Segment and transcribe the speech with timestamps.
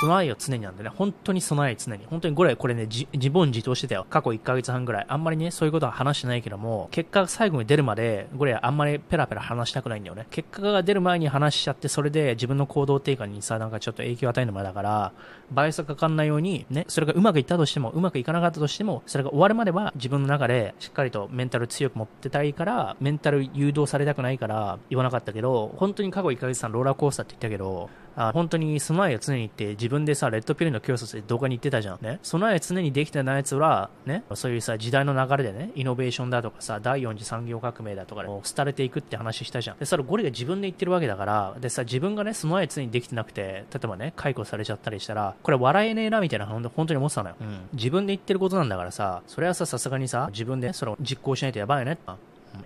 [0.00, 2.06] 備えを常になんでね、本当に備え常に。
[2.06, 4.06] 本当にこれ、これね、自問自答してたよ。
[4.08, 5.06] 過去1ヶ月半ぐらい。
[5.08, 10.26] あんまりね、そういうことは話してないけども、結果が最後に出るまで、これあんまりペラペラ話したくないんだよね。
[10.30, 15.12] 結果が出る前に話しちゃって、それで自分の行動低下にさ、なんかちょっと影響を与えるのもだから、
[15.50, 31.98] バイアスがかかんないように、ね、それがうまくいったとしても、うまくいかなかったとしても、それが終わるまでは自分の中でしっかりとメンタル強く持ってたいから、メンタル誘導されたくないから言わなかったけど、本当に過去1ヶ月間ローラーコースターって言ったけど、あ本当に備えを常に言って自分でさ、レッドピルの教祖で動画に言ってたじゃん。
[32.00, 32.18] ね。
[32.22, 39.78] 備え常にできてない奴は、ね、そういうさ、時代の流れでね、イノベーションだとかさ、第4次産業革命だとかで、も廃れていくって話したじゃん。
[39.78, 47.36] で、それゴリが自分で言ってるわけだから、でさ、自分がね、備え常にできてなくて、例えばね、解雇されちゃったりしたら、これ笑えねえな、みたいな、本当に思ってたのよ。
[47.40, 47.68] うん。
[47.72, 51.98] 自分で言ってることなんだからさ、それはさ、さすがにさ、自分でそれを実行しないとやばいよね。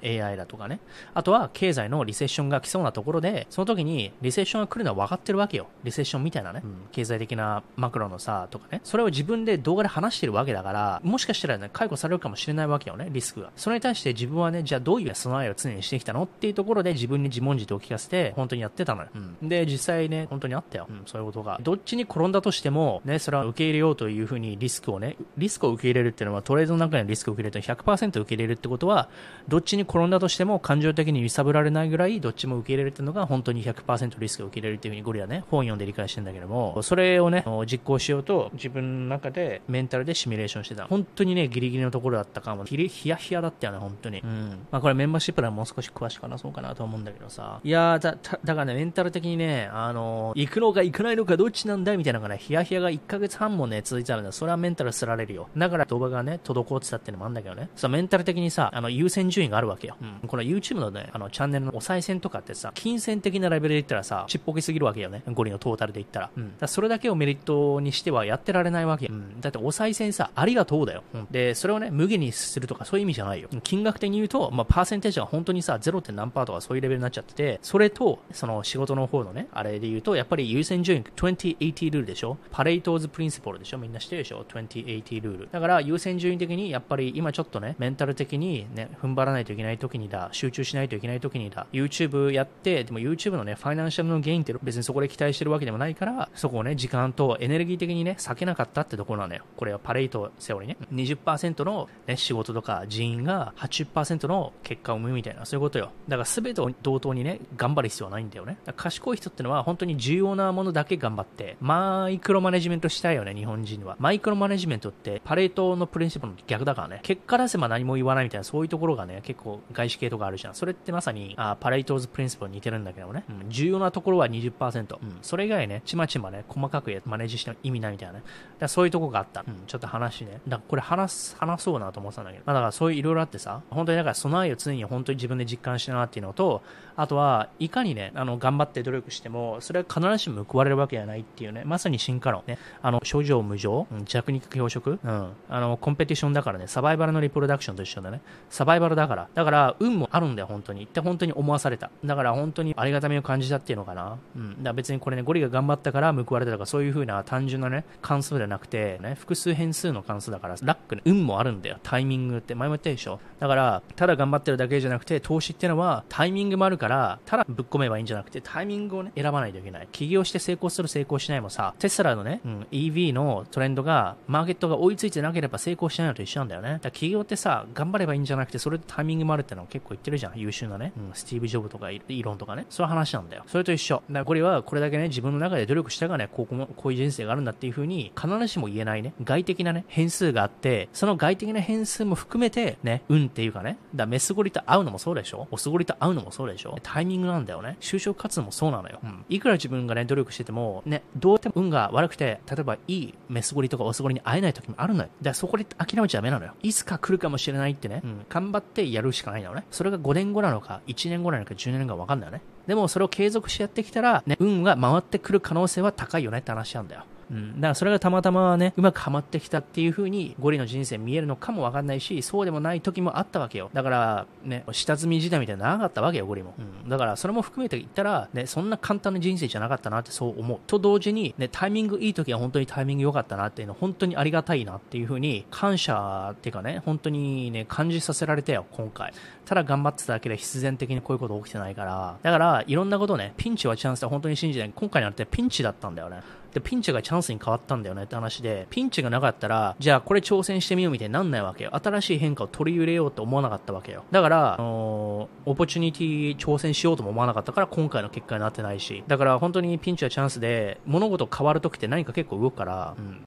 [0.03, 0.81] AI だとかね。
[1.15, 5.67] あとは経済のリセッションが来そうなところで、その時にリセッションが来るのは分かってるわけよ。
[5.85, 6.61] リセッションみたいなね。
[6.65, 8.81] うん、経済的なマクロのさ、とかね。
[8.85, 13.51] それを自分で動画で話してるわけだから、もしかしたらね、解雇されるかもしれないわけよね、リスクが。
[13.57, 19.09] それに対して自分はね、じゃあどういう備えを常にしてきたのっていうところで自分に自問自答を聞かせて、本当にやってたのよ。
[19.15, 20.87] うん、で、実際ね、本当にあったよ。
[20.89, 21.59] うん、そういうことが。
[21.63, 29.09] どっちに転んだとしても、ね、それは受け入れようというふうにリスクをね、リスクを受け入れるっていうのはトレードの中にリスクを受け入れると100%受け入れるってことは、
[29.49, 40.87] どっちに転んだとしても感情的に揺さぶられないぐらいどっちも受け入れるっていうのが本当に100%リスクを受け入れるっていうふうにゴリラね、本読んで理解してんだけども、それをね、実行しようと自分の中でメンタルでシミュレーションしてた。
[40.87, 42.65] 本当にね、ギリギリのところだったかも。
[42.65, 44.21] ヒヤヒヤだったよね、本当に。
[44.21, 44.67] うん。
[44.71, 47.61] まあこれメンバーシップではもう少し詳しく話そうかなと思うんだけどさ。
[47.63, 54.33] いやー、だ、だからね、メンタル的にね、あのー、行くのか行かないのかどっちなんだみたいなのがね、ヒヤヒヤが1ヶ月半もね、続いてたんだ。
[54.33, 55.49] それはメンタルすられるよ。
[55.57, 57.69] だから動画がね、滞ってたっていうのもあるんだけどね。
[57.77, 59.97] さ、メンタル的にさ、あの、優先順位があるわけよ。
[60.01, 60.29] うん。
[60.29, 65.23] この YouTube のね、あの、チャンネルのお賽銭とかってさ、金銭的なレベルで言ったらさ、ちっぽけすぎるわけよね。
[65.33, 66.31] ゴリのトータルで言ったら。
[66.35, 66.57] うん。
[66.59, 69.07] だそれだけをメリットにしてはやってられないわけ。
[69.07, 69.41] うん。
[69.41, 71.03] だってお賽銭さ、ありがとうだよ。
[71.13, 71.27] うん。
[71.31, 73.49] で、それをね、無限にするとかそういう意味じゃないよ。
[73.63, 76.01] 金額的に言うと、まあ、パーセンテージが本当にさ、0.
[76.01, 82.39] 点何パーとかそういうレベルになっちゃってて、それと、その仕事の方のね、あれで言うと、やっぱり優先順位、2080ルールでしょ？
[82.51, 83.79] パレイトーズプリンシポルでしょ？
[83.79, 85.49] みんな知ってるでしょ ?2080 ルール。
[85.51, 99.45] だから優先順位的に、やっぱり今ちょっとね、メンタル的にね、踏ん張らないといけない時にだ、集中しないといけない時にだ、YouTube やって、でも YouTube のね、ファイナンシャルのゲインって別にそこで期待してるわけでもないから、そこをね、時間とエネルギー的にね、避けなかったってところなのよ。
[99.57, 100.77] これはパレイトセオリーね。
[100.93, 105.91] 20%の、ね、仕事とか人員が80%の結果を生むみたいな、そういうことよ。
[106.09, 108.59] だから全てを同等にね、頑張る必要はないんだよね。
[108.77, 113.97] 賢い人ってのは本当に重要なものだけ頑張って、マイクロマネジメントしたいよね、日本人は。
[113.99, 117.01] マイクロマネジメントってパレイトのプリンシプの逆だからね。
[117.03, 120.55] 結果出せば何も言わないみたいな、そういうところがね、結構外資系とかあるじゃん。
[120.55, 128.23] それってまさに、あパレイトーズプリンシプルに似てるんだけどね、うん、重要なところは20%、うん、それ以外ね、ちまちまね、細かくマネージしても意味ないみたいなね。
[128.59, 129.45] だそういうとこがあった。
[129.47, 130.41] うん、ちょっと話ね。
[130.49, 132.45] だこれ話す、話そうなと思ってたんだけど。
[132.47, 136.63] まあだからそういういろいろあってさ、本当にだから備えを常に本当に自分で実感してなっていうのと、
[136.97, 142.59] あとは、いかにね、あの、頑張って努力しても、それは必ずしも報われるわけではないっていうね、まさに進化論ね。
[142.81, 145.33] あの、症状無常、うん、弱肉強食、うん。
[145.51, 148.23] あの、コンペティションだからね、サバイバルのリプロダクションと一緒だね。
[148.49, 149.29] サバイバルだから。
[149.37, 150.85] だから、運もあるんだよ、本当に。
[150.85, 151.91] って本当に思わされた。
[152.03, 154.17] だから本当にありがたみを感じたっていうのかな。
[154.35, 154.51] うん。
[154.51, 161.77] だから別にこれね、ゴリが頑張ったから報われたとか、そういう風な単純なね、関数じゃなくて、ね、複数変数の関数だから、ラックね、運もあるんだよ。
[161.83, 163.21] タイミングって前も言ったでしょ。
[163.39, 169.89] だから、ただ頑張ってるだけじゃなくて、投資っていうのは、タイミングもあるから、ただぶっ込めばいいんじゃなくて、タイミングをね、選ばないといけない。
[169.93, 176.73] 起業して成功する成功しないもさ、テスラのね、うん、EV のトレンドが、マーケットが追いついてなければ成功しないのと一緒なんだよね。
[176.75, 180.39] だから起業ってさ、頑張ればいいんじゃなくて、それでタイミングもあるってのは結構言ってるじゃん。
[180.39, 180.93] 優秀なね。
[180.97, 182.67] うん、スティーブ・ジョブとかイーロンとかね。
[182.71, 183.45] そういう話なんだよ。
[183.47, 183.97] それと一緒。
[183.97, 197.77] だからこれは、これだけね、自分の中で努力したがね、こうこういう人生があるんだっていう風に、必ずしも言えないね、外的なね、変数があって、その外的な変数も含めて、ね、運っていうかね、だメスゴリと会うのもそうでしょオスゴリと会うのもそうでしょタイミングなんだよね。
[197.81, 199.01] 就職活動もそうなのよ。
[199.03, 199.25] うん。
[199.29, 205.09] いくら自分がね、努力してても、ね、どうやっても運が悪くて、例えばいいメスゴリとかオスゴリに会えない時もあるのよ。
[205.21, 206.55] だからそこで諦めちゃダメなのよ。
[206.63, 209.65] いつか来るかもしれないってね、うん、頑張ってやるるしかないだろうね。
[209.71, 212.43] それが5年後なのか、1年後なのか、10年後か分かんないよね。
[212.67, 217.05] でもそれを継続してやってきたら、ね、運が回ってくる可能性は高いよねって話なんだよ。
[217.31, 217.55] うん。
[217.57, 223.71] だからそれがたまたまね、うまくはまってきたっていう風に、ゴリの人生見えるのかもわかんないし、そうでもない時もあったわけよ。
[223.73, 226.55] だから、ね、下積み時代みたいな長かったわけよ、ゴリも。
[226.59, 226.89] うん。
[226.89, 230.59] だから、それも含めて言ったら、ね、そんな簡単な人生じゃなかったなってそう思う。
[230.67, 239.13] と同時に、ね、タイミングいい時は本当にタイミング良かったなっていうの、本当にありがたいなっていう風に、感謝っていうかね、本当にね、感じさせられたよ、今回。
[239.45, 242.17] ただ頑張ってただけで必然的にこういうこと起きてないから。
[242.23, 244.73] だから、いろんなことね、ピンチはチャンスで本当に信じない。
[244.75, 246.21] 今回なんてピンチだったんだよね。
[246.57, 251.71] で、ピンチがチャンスに変わったんだよねって話で、ピンチがなかったら、じゃあこれ挑戦してみようみたいになんないわけよ。
[251.77, 254.05] 新しい変化を取り入れようと思わなかったわけよ。
[254.11, 263.21] だから、あのー、 opportunity 挑戦しようとも思わなかったから今回の結果になってないし、だから本当にピンチはチャンスで、物事変わるときって何か結構動くから、うん、